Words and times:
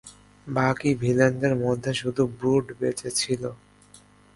বাকি 0.47 0.89
ভিলেনদের 1.01 1.53
মধ্যে 1.55 1.91
শুধু 1.93 2.23
ব্রুট 2.37 2.65
বেঁচে 2.79 3.09
ছিল. 3.11 3.43